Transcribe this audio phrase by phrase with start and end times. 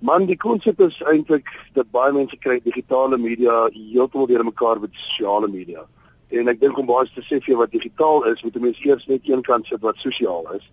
[0.00, 4.94] Man, die konsep is eintlik dat baie mense kry digitale media heeltemal deur mekaar met
[4.94, 5.82] sosiale media.
[6.30, 9.06] En ek dink om baie te sê vir wat digitaal is, moet 'n mens eers
[9.08, 10.70] net een kant sit wat sosiaal is.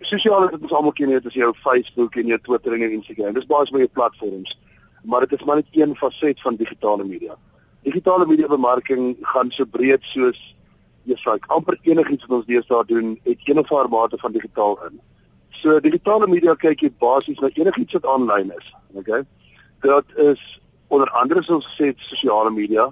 [0.00, 2.90] Sosiaal is dit ons almal ken dit as jou Facebook en jou Twitter en jou
[2.90, 3.34] Instagram.
[3.34, 4.58] Dis basies maar jou platforms.
[5.04, 7.36] Maar dit is maar net een faset van digitale media.
[7.82, 10.54] Digitale media bemarking gaan so breed soos
[11.04, 14.78] jy sê amper enigiets wat ons deesdae doen, het een of ander mate van digitaal
[14.86, 15.00] in.
[15.60, 18.74] So digitale media kyk jy basies na enigiets wat aanlyn is.
[18.94, 19.22] Okay?
[19.82, 20.42] Dit is
[20.88, 22.88] onder andere soos gesê sosiale media,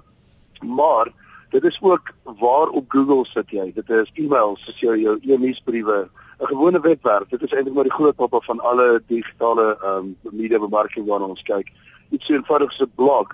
[0.61, 1.11] maar
[1.53, 3.71] dit is ook waar op Google sit jy.
[3.75, 6.09] Dit is e-mails, soos jou jou e-nuusbriewe,
[6.39, 7.29] 'n gewone webwerf.
[7.29, 11.25] Dit is eintlik maar die groot pappa van alle digitale ehm um, media bemarking waarna
[11.25, 11.69] ons kyk.
[12.09, 13.27] Iets so eenvoudig so 'n blog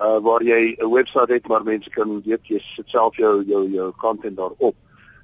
[0.00, 3.70] uh waar jy 'n webwerf het waar mense kan weet jy sit self jou jou
[3.70, 4.74] jou content daarop.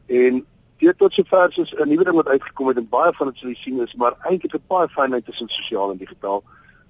[0.07, 0.47] En
[0.83, 3.49] dit tot sover soos 'n nuwe ding wat uitgekom het en baie van dit sou
[3.51, 6.43] jy sien is maar eintlik 'n baie fynheid tussen sosiaal en digitaal.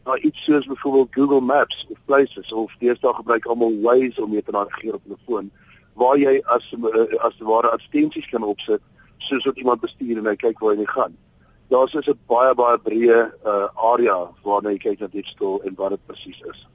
[0.04, 4.42] Nou iets soos byvoorbeeld Google Maps of Places of deesdae gebruik almal Waze om mee
[4.42, 5.50] te navigeer op 'n foon
[5.94, 6.74] waar jy as
[7.18, 8.80] as ware advertensies kan opsit
[9.18, 11.16] soos wat iemand bestuur en hy kyk waar hy gaan.
[11.68, 15.90] Daar's is 'n baie baie breë uh, area waarna jy kyk na skool en wat
[15.90, 16.66] dit presies is.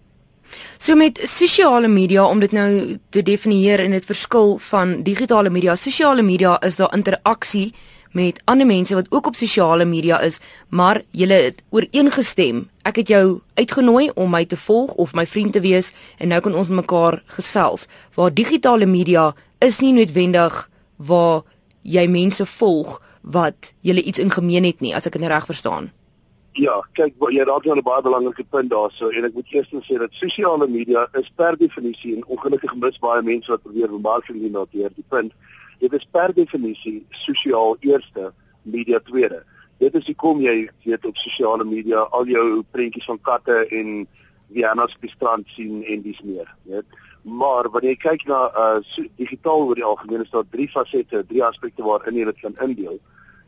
[0.78, 5.76] So met sosiale media om dit nou te definieer en dit verskil van digitale media.
[5.76, 7.74] Sosiale media is daar interaksie
[8.12, 10.40] met ander mense wat ook op sosiale media is,
[10.70, 12.68] maar jy het ooreengestem.
[12.86, 16.42] Ek het jou uitgenooi om my te volg of my vriend te wees en nou
[16.42, 17.88] kan ons mekaar gesels.
[18.16, 21.42] Waar digitale media is nie noodwendig waar
[21.82, 25.92] jy mense volg wat julle iets in gemeen het nie, as ek dit reg verstaan.
[26.58, 29.98] Ja, kyk, jy raak nou 'n baie belangrike punt daarso en ek moet eers sê
[30.00, 34.52] dat sosiale media is per definisie en ongelukkig mis baie mense wat probeer bemarking doen
[34.52, 35.34] daardeur die punt.
[35.80, 38.34] Dit is per definisie sosiaal eerste,
[38.64, 39.44] media tweede.
[39.78, 44.08] Dit is hoekom jy weet op sosiale media al jou prentjies van katte en
[44.50, 46.86] Vienna's op die strand sien en dis meer, weet.
[47.22, 51.26] Maar wanneer jy kyk na uh so, digitaal oor die algemeen is daar drie fasette,
[51.28, 52.98] drie aspekte waarin jy dit kan indeel.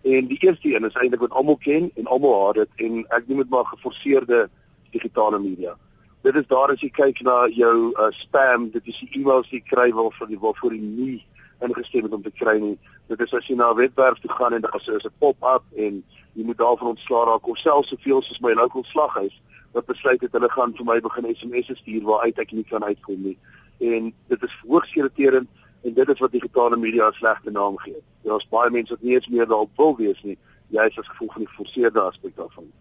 [0.02, 3.28] En die eerste een is eintlik wat almal ken en almal haat dit en ek
[3.28, 4.50] noem dit maar geforseerde
[4.92, 5.76] digitale media.
[6.22, 9.56] Dit is daar as jy kyk na jou uh, spam, dit is die e-mails wat
[9.56, 11.20] jy kry waarvoor jy waarvoor jy nie
[11.64, 12.78] ingestem het om te kry nie.
[13.12, 16.04] Dit is as jy na 'n webwerf toe gaan en daar is 'n pop-up en
[16.34, 19.36] jy moet daarvan ontslaa raak of selfs soveel soos my local slaghuis
[19.72, 23.22] wat besluit het hulle gaan vir my begin SMS'e stuur waaruit ek nie kan uitkom
[23.24, 23.38] nie.
[23.80, 25.48] En dit is hoogs irriterend
[25.84, 28.02] en dit is wat digitale media 'n slegte naam gee.
[28.24, 30.38] Daar's baie mense wat nie eens meer daarop wil wees nie,
[30.68, 32.72] juist as gevolg van die geforseerde aspek daarvan.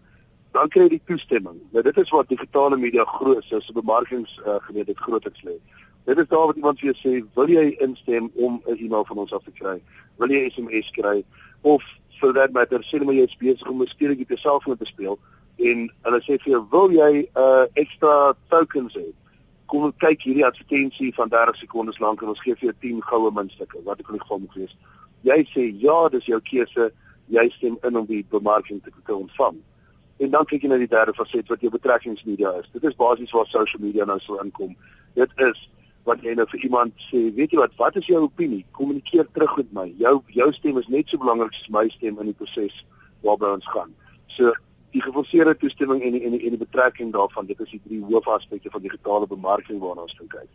[0.51, 1.59] Dan kry jy die toestemming.
[1.71, 5.55] Nou dit is wat digitale media groot is, so bemarkings uh, gemeet het grootliks lê.
[6.09, 9.17] Dit is daar wat iemand vir jou sê, "Wil jy instem om 'n e-mail van
[9.17, 9.81] ons af te kry?
[10.17, 11.23] Wil jy SMS kry
[11.61, 11.83] of
[12.19, 15.19] dat matter sê maar jy is besig om 'n speletjie te selfoon te speel
[15.57, 19.13] en hulle sê vir jou, "Wil jy 'n uh, ekstra tokens hê?"
[19.69, 23.31] kom kyk hierdie advertensie van 30 sekondes lank en ons gee vir jou 10 goue
[23.31, 24.75] muntstukke wat ek in geval moet wees.
[25.27, 26.91] Jy sê ja, dis jou keuse.
[27.29, 29.59] Jy stem in om die bemarking te, te ontvang.
[30.19, 32.69] En dan kyk jy na die derde faset wat jou betrekkingsmedia is.
[32.73, 34.73] Dit is basies waar social media nou so inkom.
[35.15, 35.59] Dit is
[36.07, 38.63] wat jy nou vir iemand sê, weet jy wat, wat is jou opinie?
[38.75, 39.85] Kommunikeer terug met my.
[40.01, 42.81] Jou jou stem is net so belangrik as my stem in die proses
[43.25, 43.93] waarby ons gaan.
[44.33, 44.53] So
[44.95, 48.01] die geforseerde toestemming en die, en die en die betrekking daarvan dit is die drie
[48.09, 50.49] hoofaspekte van digitale bemarking waarna ons kyk.